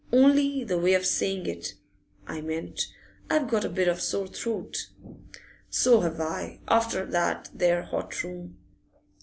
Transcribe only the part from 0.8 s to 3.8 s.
of saying it, I meant I've got a